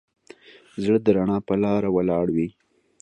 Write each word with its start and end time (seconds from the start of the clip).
زړه 0.83 0.97
د 1.05 1.07
رڼا 1.15 1.37
په 1.47 1.53
لاره 1.63 1.89
ولاړ 1.95 2.27
وي. 2.35 2.49